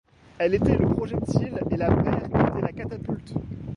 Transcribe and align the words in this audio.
Elle 0.39 0.55
était 0.55 0.75
le 0.79 0.89
projectile 0.89 1.59
et 1.69 1.77
la 1.77 1.91
mer 1.91 2.23
était 2.27 2.61
la 2.61 2.71
catapulte. 2.73 3.35